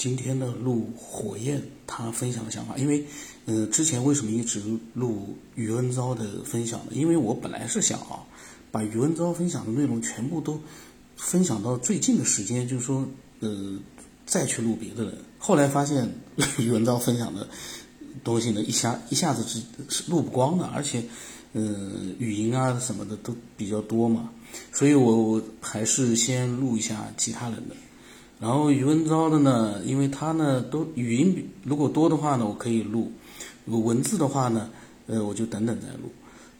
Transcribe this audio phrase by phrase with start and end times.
[0.00, 3.04] 今天的录火焰他分享的想法，因为，
[3.44, 4.62] 呃，之前为什么一直
[4.94, 6.92] 录余文昭的分享呢？
[6.92, 8.24] 因为我本来是想啊，
[8.72, 10.58] 把余文昭分享的内容全部都
[11.16, 13.06] 分享到最近的时间，就是说，
[13.40, 13.78] 呃，
[14.24, 15.14] 再去录别的人。
[15.38, 16.10] 后来发现
[16.58, 17.46] 余文昭分享的
[18.24, 19.60] 东西呢，一下一下子是
[19.90, 21.04] 是录不光的，而且，
[21.52, 21.62] 呃，
[22.18, 24.30] 语音啊什么的都比较多嘛，
[24.72, 27.76] 所以我我还是先录一下其他人的。
[28.40, 33.12] 然后余文昭的呢，因为他呢都语音如果多的话呢，我可以录；
[33.66, 34.70] 如果文字的话呢，
[35.06, 36.10] 呃，我就等等再录。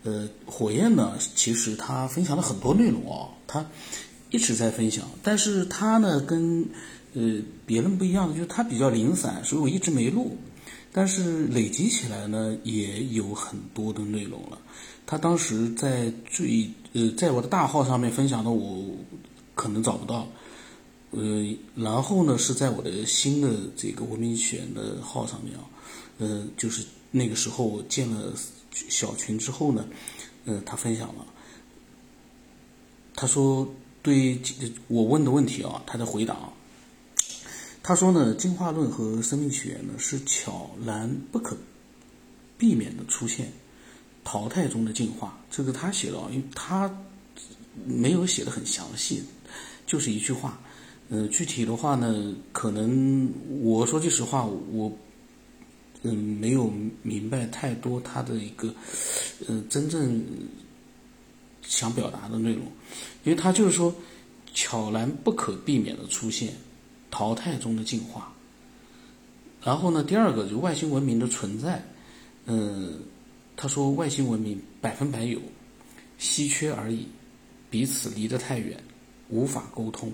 [0.03, 3.65] 呃，火焰呢，其实他分享了很多内容哦，他
[4.31, 6.67] 一直在分享，但是他呢跟
[7.15, 10.37] 呃别人不一样的，就是他比较零散，所以我一直没录。
[10.93, 14.59] 但是累积起来呢，也有很多的内容了。
[15.07, 18.85] 他当时在最呃在我的大号上面分享的，我
[19.55, 20.27] 可能找不到。
[21.13, 25.65] 呃，然后呢，是在我的新的这个文明选的号上面啊，
[26.19, 28.33] 呃，就是那个时候我建了
[28.71, 29.85] 小群之后呢，
[30.45, 31.27] 呃，他分享了，
[33.17, 33.69] 他说
[34.03, 34.41] 对
[34.87, 36.53] 我问的问题啊，他的回答，
[37.83, 41.57] 他说呢，进化论和生命起源呢是悄然不可
[42.57, 43.53] 避免的出现，
[44.23, 46.89] 淘汰中的进化，这个他写的啊，因为他
[47.85, 49.25] 没有写的很详细，
[49.85, 50.61] 就是一句话。
[51.11, 53.29] 呃，具体的话呢，可能
[53.63, 54.91] 我说句实话，我
[56.03, 56.73] 嗯没有
[57.03, 58.73] 明白太多他的一个
[59.49, 60.25] 呃真正
[61.63, 62.63] 想表达的内容，
[63.25, 63.93] 因为他就是说
[64.55, 66.55] 悄然不可避免的出现，
[67.11, 68.33] 淘汰中的进化。
[69.63, 71.85] 然后呢，第二个就外星文明的存在，
[72.47, 73.01] 嗯，
[73.57, 75.41] 他说外星文明百分百有，
[76.19, 77.05] 稀缺而已，
[77.69, 78.81] 彼此离得太远，
[79.29, 80.11] 无法沟通。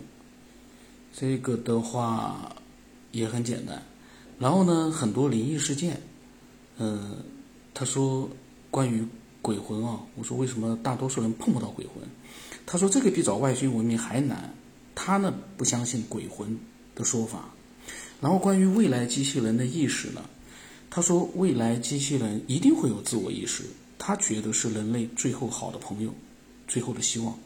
[1.18, 2.54] 这个的话
[3.10, 3.82] 也很简单，
[4.38, 5.98] 然后呢，很多灵异事件，
[6.76, 7.16] 嗯，
[7.72, 8.28] 他说
[8.70, 9.02] 关于
[9.40, 12.06] 鬼魂啊，我说为什么大多数人碰不到鬼魂？
[12.66, 14.52] 他说这个比找外星文明还难，
[14.94, 16.54] 他呢不相信鬼魂
[16.94, 17.48] 的说法。
[18.20, 20.20] 然后关于未来机器人的意识呢，
[20.90, 23.64] 他说未来机器人一定会有自我意识，
[23.96, 26.12] 他觉得是人类最后好的朋友，
[26.68, 27.38] 最后的希望。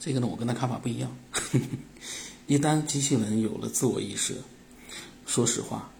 [0.00, 1.16] 这个呢，我跟他看法不一样。
[2.46, 4.36] 一旦机器人有了自我意识，
[5.26, 5.90] 说实话，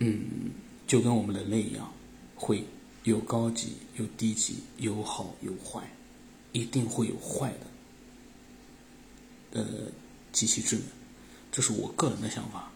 [0.00, 0.50] 嗯，
[0.86, 1.90] 就跟我们人类一样，
[2.34, 2.64] 会
[3.04, 5.80] 有高级有低级，有好有坏，
[6.52, 7.66] 一定会有坏的。
[9.60, 9.64] 呃，
[10.32, 10.84] 机器智能，
[11.50, 12.70] 这是我个人的想法。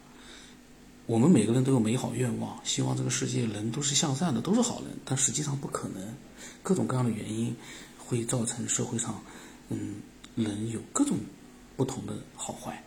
[1.07, 6.15] 我们每个人都有美好愿望，希望这个世界人都是向善的，都是好人，但实际上不可能。
[6.63, 7.55] 各种各样的原因
[7.99, 9.23] 会造成社会上，
[9.69, 9.97] 嗯，
[10.37, 11.19] 人有各种
[11.77, 12.81] 不同的好坏。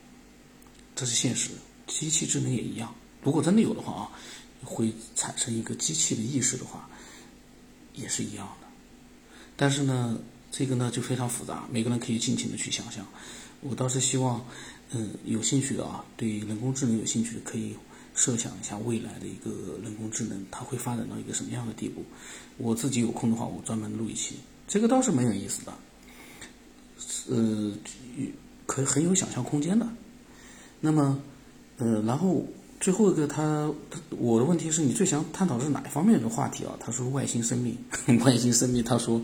[0.95, 1.51] 这是现实，
[1.87, 2.95] 机器智能也一样。
[3.21, 4.11] 如果真的有的话啊，
[4.63, 6.89] 会产生一个机器的意识的话，
[7.93, 8.67] 也是一样的。
[9.57, 10.17] 但是呢，
[10.51, 13.05] 这个呢就非常复杂，每个人可以尽情的去想象。
[13.61, 14.45] 我倒是希望，
[14.91, 17.75] 嗯，有兴趣的啊，对人工智能有兴趣的，可以
[18.15, 22.05] 设想一下未来的一个人工智能，它会发展到一个什么样的地步。
[22.57, 24.35] 我自己有空的话，我专门录一期，
[24.67, 25.73] 这个倒是蛮有意思的，
[27.29, 27.71] 呃，
[28.65, 29.87] 可很有想象空间的。
[30.81, 31.21] 那么，
[31.77, 32.45] 呃，然后
[32.79, 33.69] 最后一个他，
[34.11, 36.77] 我的问题是你最想探讨的是哪一方面的话题啊？
[36.79, 37.77] 他说外星生命，
[38.23, 39.21] 外星生命，他说，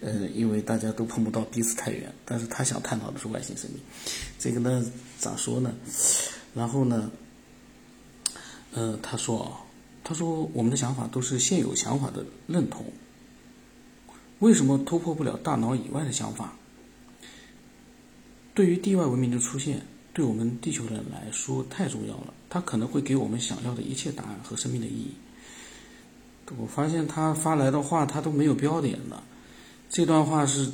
[0.00, 3.80] 呃，因为大家都碰不到，彼此太远，但是他想探讨的是外星生命，
[4.38, 4.84] 这个呢
[5.18, 5.74] 咋说呢？
[6.54, 7.10] 然后呢，
[8.72, 9.52] 呃，他说啊，
[10.02, 12.86] 他说我们的想法都是现有想法的认同，
[14.38, 16.54] 为什么突破不了大脑以外的想法？
[18.58, 19.80] 对于地外文明的出现。
[20.12, 25.12] 对我们地球人来说太重要了，它可能会给我们想要的一切答案和生命的意义。
[26.56, 29.22] 我发现他发来的话他都没有标点的，
[29.88, 30.68] 这段话是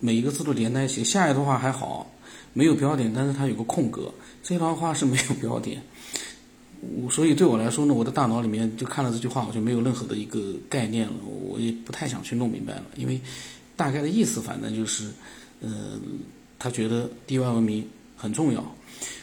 [0.00, 2.10] 每一个字都连在一起，下一段话还好
[2.54, 4.10] 没有标点，但是它有个空格，
[4.42, 5.82] 这段话是没有标点。
[6.80, 13.20] 我所以对我来说呢，我的大脑里面就看了这句话，我就没有任何的一个概念了，我也不太想去弄明白了，因为
[13.76, 15.10] 大概的意思反正就是，
[15.60, 15.98] 呃，
[16.58, 18.74] 他觉得地外文明很重要。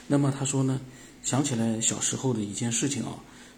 [0.07, 0.79] 那么他说呢，
[1.23, 3.17] 想起来小时候的一件事情啊，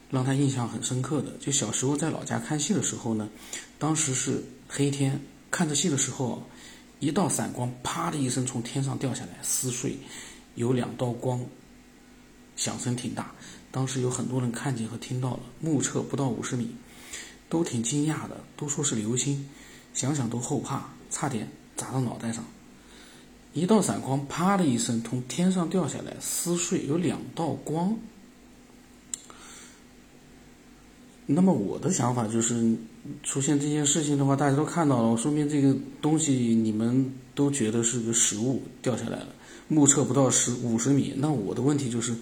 [0.09, 3.29] 让他印象很深刻的，就小时候在老家看戏的时候呢，
[3.77, 5.19] 当时是黑天，
[5.49, 6.41] 看着戏的时候，
[6.99, 9.97] 一道闪光啪的一声从天上掉下来撕碎，
[10.55, 11.43] 有两道光，
[12.55, 13.33] 响声挺大，
[13.71, 16.73] 当时有很多人看见和听到了，目测不到五十米，
[17.49, 19.49] 都挺惊讶的，都说是流星，
[19.93, 22.45] 想想都后怕，差点砸到脑袋上。
[23.55, 27.97] 一道闪光啪的一声从天上掉下来，撕碎，有两道光。
[31.25, 32.75] 那么我的想法就是，
[33.23, 39.27] 出现这件事情的话，大家都看到了，说明这个东西你们都觉得是个实物掉下来了，
[39.69, 41.13] 目测不到十五十米。
[41.15, 42.13] 那我的问题就是，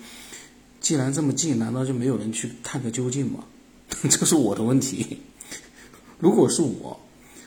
[0.79, 3.43] 既然这么近，难道就没有人去探个究竟吗？
[4.07, 5.17] 这是我的问题。
[6.19, 6.99] 如果是我，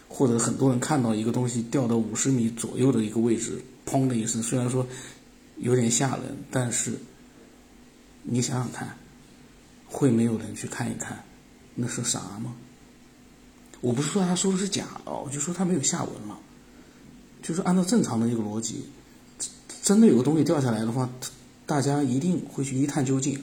[0.08, 4.86] 或者很多人看到一个东西掉到五十米左右的一个位置，砰的一声，虽然说
[5.56, 6.98] 有点吓人，但是
[8.22, 8.98] 你想想看，
[9.86, 11.24] 会没有人去看一看？
[11.74, 12.54] 那是啥吗？
[13.80, 16.38] 我不是说他说的是假的，我就说他没有下文了。
[17.42, 18.86] 就是按照正常的一个逻辑，
[19.82, 21.08] 真的有个东西掉下来的话，
[21.64, 23.40] 大家一定会去一探究竟，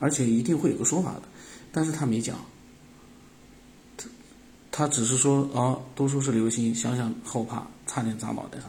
[0.00, 1.22] 而且一定会有个说法的。
[1.70, 2.36] 但是他没讲，
[3.96, 4.08] 他
[4.72, 8.68] 他只是说啊，都说是流星，想想后怕，差点砸脑袋上。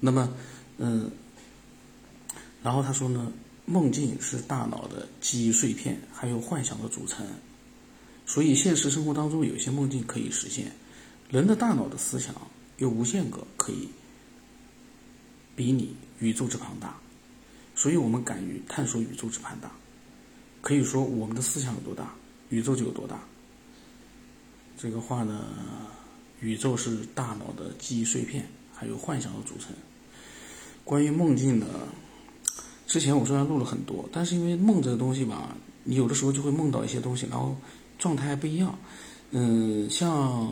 [0.00, 0.32] 那么，
[0.78, 1.10] 嗯，
[2.62, 3.32] 然后他说呢？
[3.68, 7.26] 梦境是大脑的记忆碎片，还有幻想的组成，
[8.24, 10.70] 所以现实生活当中有些梦境可以实现。
[11.30, 12.32] 人的大脑的思想
[12.76, 13.88] 有无限个可以
[15.56, 16.96] 比拟宇宙之庞大，
[17.74, 19.68] 所以我们敢于探索宇宙之庞大。
[20.60, 22.14] 可以说，我们的思想有多大，
[22.50, 23.18] 宇宙就有多大。
[24.78, 25.44] 这个话呢，
[26.40, 29.74] 宇宙是大脑的记忆碎片，还有幻想的组成。
[30.84, 31.66] 关于梦境的？
[32.86, 37.56] 之前我虽然录了很多，但是因为梦这个东西吧，你有的时候就会梦到一些东西，然后
[37.98, 38.78] 状态还不一样。
[39.32, 40.48] 嗯，像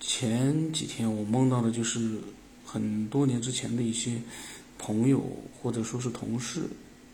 [0.00, 2.18] 前几天我梦到的就是
[2.66, 4.20] 很多年之前的一些
[4.76, 5.24] 朋友
[5.62, 6.62] 或者说是同事，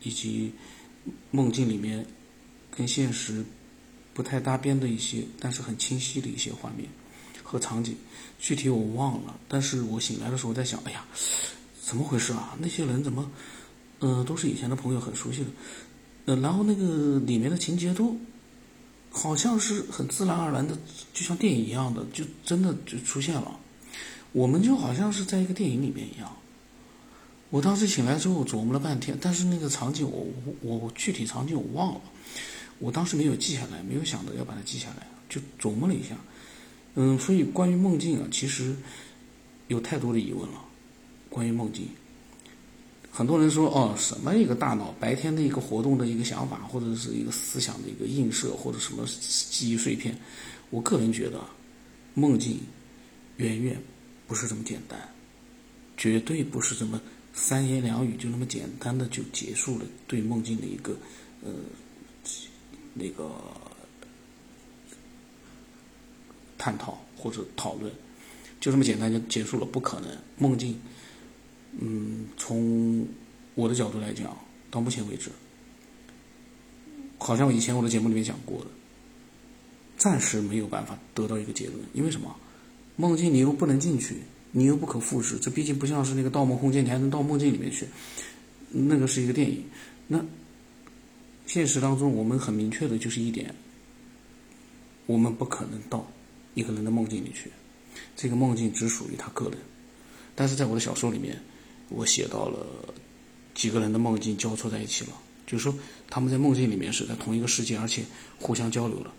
[0.01, 0.51] 以及
[1.29, 2.03] 梦境里面
[2.75, 3.45] 跟现实
[4.15, 6.89] 不太搭边的一些，但是很清晰的一些画面
[7.49, 7.97] 和场景。
[8.37, 11.03] 具体我忘了，但是我醒来的时候在想，哎呀，
[11.81, 12.55] 怎么回事啊？
[12.59, 13.29] 那些人怎么？
[14.01, 15.49] 嗯，都是以前的朋友，很熟悉的。
[16.25, 18.15] 呃，然后那个里面的情节都
[19.11, 20.77] 好像是很自然而然的，
[21.13, 23.59] 就像电影一样的，就真的就出现了。
[24.31, 26.31] 我们就好像是在一个电影里面一样。
[27.49, 30.27] 我当时醒来之后琢磨了半天，但是那个场景我
[30.61, 32.01] 我具体场景我忘了，
[32.77, 36.15] 我当时没有记下来，没有想着要把它记下来，就琢磨了一下。
[37.01, 38.75] 嗯，所以关于梦境啊，其实
[39.69, 40.65] 有太多的疑问了。
[41.29, 41.87] 关于梦境。
[43.09, 49.05] 很多人说哦，什么一个大脑白天的一个活动的一个想法，或者是一个思想的一个映射，或者什么
[49.49, 50.13] 记忆碎片。
[50.71, 51.39] 我个人觉得，
[52.15, 52.59] 梦境
[53.37, 53.81] 远远
[54.27, 54.99] 不是这么简单，
[55.95, 57.01] 绝对不是这么
[57.33, 60.97] 三言两语就那么简单的就结束了对梦境的一个
[61.43, 61.49] 呃
[62.93, 63.31] 那个
[66.59, 67.91] 探讨或者讨论，
[68.59, 70.15] 就这么简单就结束了，不可能。
[70.37, 70.79] 梦境。
[71.79, 73.07] 嗯，从
[73.55, 74.37] 我的角度来讲，
[74.69, 75.29] 到目前为止，
[77.17, 78.65] 好像以前我的节目里面讲过的，
[79.97, 81.77] 暂时没有办法得到一个结论。
[81.93, 82.35] 因为什么？
[82.95, 84.17] 梦境你又不能进去，
[84.51, 87.87] 你又不可复制，这毕竟不像是那个《盗梦空间》，你还能到梦境里面去。
[88.71, 89.63] 那个是一个电影。
[90.07, 90.25] 那
[91.45, 93.55] 现实当中，我们很明确的就是一点：
[95.05, 96.05] 我们不可能到
[96.53, 97.51] 一个人的梦境里去，
[98.15, 99.57] 这个梦境只属于他个人。
[100.35, 101.39] 但是在我的小说里面。
[101.91, 102.93] 我写到了
[103.55, 105.09] 几个人的梦境交错在一起了，
[105.47, 105.73] 就是说
[106.07, 108.03] 他们在梦境里面是在同一个世界，而且
[108.39, 109.11] 互相交流了。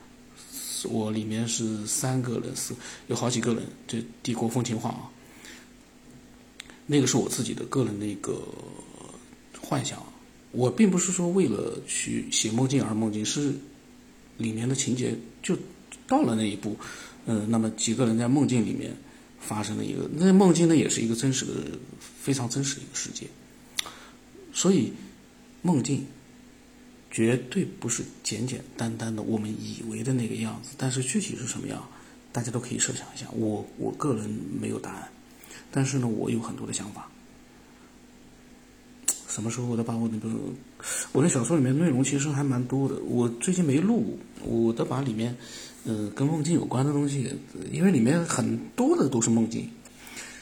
[0.84, 2.72] 我里面是三个人，是
[3.08, 5.10] 有好几个人，这帝国风情画啊。
[6.86, 8.40] 那个是我自己的个人的一个
[9.60, 10.00] 幻想，
[10.52, 13.52] 我并不是说为了去写梦境而梦境，是
[14.36, 15.56] 里面的情节就
[16.06, 16.76] 到了那一步，
[17.26, 18.94] 嗯，那么几个人在梦境里面。
[19.42, 21.52] 发生的一个，那梦境呢，也是一个真实的、
[21.98, 23.26] 非常真实的一个世界。
[24.52, 24.92] 所以，
[25.62, 26.06] 梦境
[27.10, 30.74] 绝对不是简简单单的我们以为的那个样子。
[30.76, 31.88] 但是具体是什么样，
[32.30, 33.26] 大家都可以设想一下。
[33.30, 34.28] 我我个人
[34.60, 35.08] 没有答案，
[35.70, 37.10] 但是呢，我有很多的想法。
[39.30, 40.28] 什么时候我再把我那个
[41.12, 45.34] 我的小说里面内容其实还蛮多的，我最近没录，我的把里面。
[45.82, 47.34] 呃，跟梦境有关的东西，
[47.72, 49.66] 因为里面很多的都是梦境，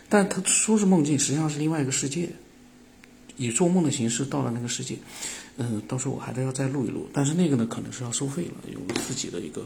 [0.09, 2.29] 但他说是梦境，实际上是另外一个世界，
[3.37, 4.97] 以做梦的形式到了那个世界。
[5.57, 9.65] 嗯，到时候我还得要再录一录，但是那个呢，可能是要收费了，有自己的一个，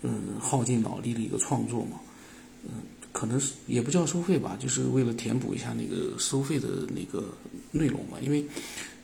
[0.00, 2.00] 嗯，耗尽脑力的一个创作嘛，
[2.64, 2.70] 嗯，
[3.12, 7.34] 可能是也不叫收费吧，就是为了填补一下那个收费的那个
[7.72, 8.44] 内容嘛，因为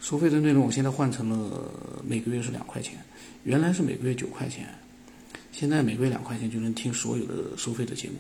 [0.01, 1.71] 收费的内容我现在换成了
[2.07, 2.95] 每个月是两块钱，
[3.45, 4.67] 原来是每个月九块钱。
[5.53, 8.17] 现在每个月两块钱就能听所有的收费的节目，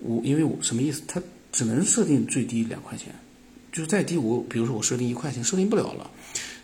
[0.00, 1.00] 我因为我什么意思？
[1.06, 3.14] 它只能设定最低两块钱，
[3.70, 6.10] 就是再低我比如说我设定一块钱设定不了了，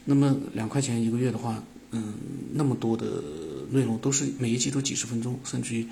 [0.05, 2.15] 那么两块钱一个月的话，嗯，
[2.53, 3.23] 那么多的
[3.71, 5.87] 内容都是每一集都几十分钟，甚至于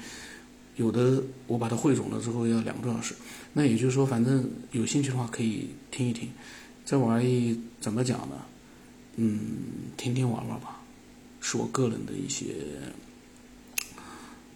[0.74, 3.14] 有的我把它汇总了之后要两个多小时，
[3.52, 6.28] 那也就是说，反正有兴趣的话可以听一听。
[6.90, 8.44] 这玩意怎么讲呢？
[9.14, 10.80] 嗯，听听玩玩吧，
[11.40, 12.66] 是我个人的一些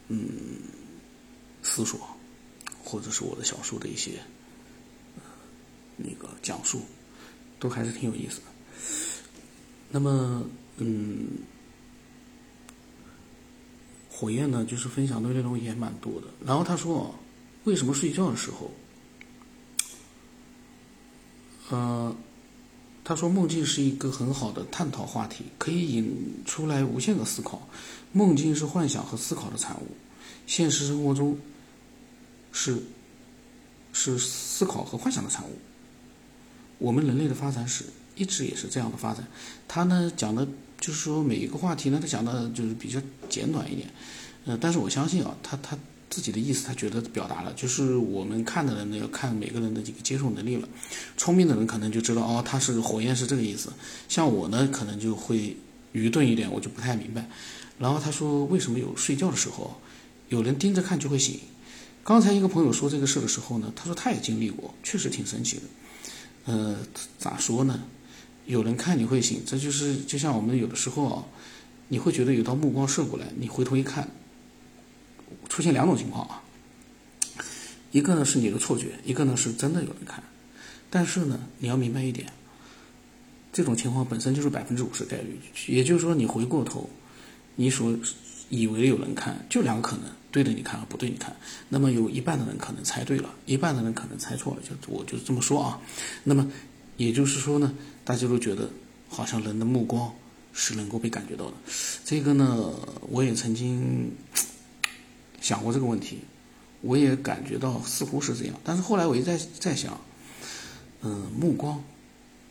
[0.09, 0.19] 嗯
[1.63, 2.01] 思索，
[2.83, 4.21] 或者是我的小说的一些
[5.97, 6.81] 那个讲述，
[7.61, 8.47] 都还是挺有意思的。
[9.93, 10.45] 那么，
[10.79, 11.39] 嗯，
[14.11, 16.27] 火焰呢，就是分享的内容也蛮多的。
[16.45, 17.15] 然后他说，
[17.63, 18.73] 为什么睡觉的时候？
[21.71, 22.15] 呃，
[23.05, 27.69] 他说梦境是一个很好的探讨话题，可以引出来无限个思考。
[28.13, 29.89] 梦境是幻想和思考的产物，
[30.47, 31.39] 现实生活中
[32.51, 32.83] 是
[33.93, 35.59] 是思考和幻想的产物。
[36.79, 37.85] 我们人类的发展史
[38.17, 39.27] 一直也是这样的发展。
[39.69, 40.49] 他呢讲的，
[40.81, 43.89] 就是说每一个话题呢，他讲的就是比较简短一点。
[44.47, 45.79] 呃，但是我相信啊，他他。
[46.15, 50.69] 自己的意思，他觉得表达了，就是我们看的人呢，要看每个人的这个接受能力了。
[51.17, 53.73] 聪明的人可能就知道，哦，他是火焰是这个意思。
[54.09, 55.57] 像我呢，可能就会
[55.91, 57.29] 愚钝一点，我就不太明白。
[57.81, 59.81] 然后他说，为什么有睡觉的时候，
[60.29, 61.41] 有人盯着看就会醒？
[62.05, 65.63] 刚才一个朋友说这个事的时候呢，他说他也经历过，确实挺神奇的。
[66.45, 66.77] 呃，
[67.19, 67.83] 咋说呢？
[68.47, 71.25] 有人看你会醒，这就是就像我们有的时候啊，
[71.89, 74.09] 你会觉得有道目光射过来，你回头一看。
[75.49, 76.43] 出现两种情况啊，
[77.93, 80.23] 一个呢是你的错觉，一个呢是真的有人看。
[80.91, 82.33] 但是呢，你要明白一点，
[83.53, 86.89] 这种情况本身就是百分之五十概率，也就是说你回过头，
[87.57, 87.97] 你所
[88.49, 91.35] 以为有人看，就两个可能，对着你看和不对你看。
[91.69, 95.81] 那么有一半的人可能猜对了，一半的人可能猜错了，就我就这么说啊。
[96.23, 96.49] 那么
[96.97, 98.71] 也就是说呢，大家都觉得
[99.09, 100.13] 好像人的目光
[100.53, 101.55] 是能够被感觉到的。
[102.05, 102.73] 这个呢，
[103.09, 104.13] 我也曾经。
[105.45, 106.21] 想过这个问题，
[106.81, 110.01] 我也感觉到似乎是这样，但是后来我一再再想，
[111.03, 111.85] 嗯，目光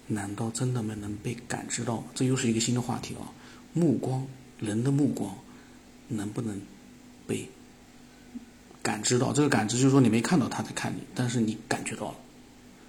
[0.05, 2.03] 难道真的没能被感知到？
[2.13, 3.33] 这又是一个新的话题啊！
[3.73, 4.27] 目光，
[4.59, 5.35] 人的目光
[6.07, 6.61] 能不能
[7.25, 7.49] 被
[8.83, 9.33] 感知到？
[9.33, 12.15] 这个感知就是说你没看到他在看你，但是你感觉到了。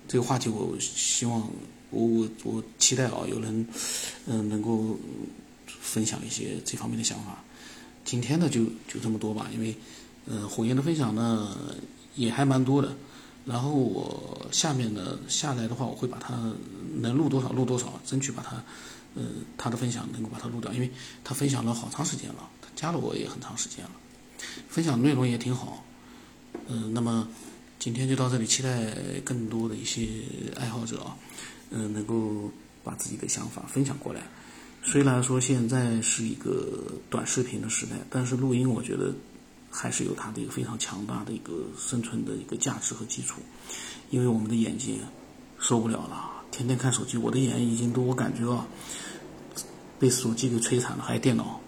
[0.06, 1.48] 这个话题，我希望
[1.88, 3.66] 我我我期待啊，有人
[4.26, 4.98] 嗯能够
[5.66, 7.43] 分享一些这方面的想法。
[8.04, 9.74] 今天呢，就就这么多吧，因为，
[10.26, 11.56] 呃，火焰的分享呢
[12.14, 12.94] 也还蛮多的。
[13.46, 16.34] 然后我下面呢下来的话，我会把它
[16.96, 18.56] 能录多少录多少，争取把它，
[19.14, 19.22] 呃，
[19.58, 20.90] 他的分享能够把它录掉，因为
[21.22, 23.90] 他分享了好长时间了，他加了我也很长时间了，
[24.68, 25.84] 分享内容也挺好。
[26.68, 27.28] 嗯，那么
[27.78, 28.94] 今天就到这里，期待
[29.24, 30.08] 更多的一些
[30.56, 31.16] 爱好者啊，
[31.70, 32.50] 嗯，能够
[32.82, 34.22] 把自己的想法分享过来。
[34.86, 36.68] 虽然说现在是一个
[37.08, 39.12] 短视频的时代，但是录音我觉得
[39.70, 43.40] 还是有它的一个非常强大的一个生存的一个价值和基础。
[44.10, 45.00] 因为我们的眼睛
[45.58, 48.66] 受不了了，天天看手机，我的眼已经都我感觉啊
[49.98, 51.58] 被手机给摧残了，还有电脑。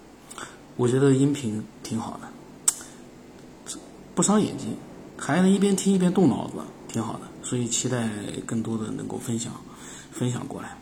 [0.76, 3.72] 我觉得音频挺好的，
[4.14, 4.76] 不伤眼睛，
[5.16, 7.20] 还能一边听一边动脑子，挺好的。
[7.42, 8.10] 所以期待
[8.44, 9.52] 更多的能够分享
[10.12, 10.76] 分享过来。